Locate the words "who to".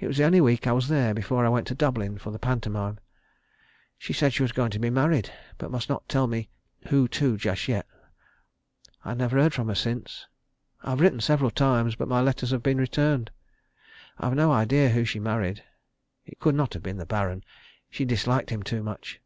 6.88-7.36